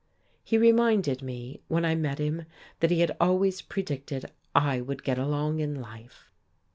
[0.43, 2.45] He reminded me, when I met him,
[2.79, 6.31] that he had always predicted I would get along in life....